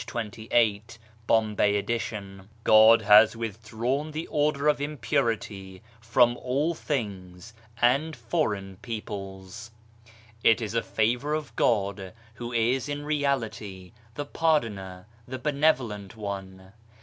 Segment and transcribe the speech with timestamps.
[0.07, 0.97] 28
[1.27, 9.69] {Bombay edition):" God has withdrawn the order of impurity from all things and foreign peoples;
[10.43, 16.73] it is a favour of God who is in reality the Pardoner, the Benevolent One.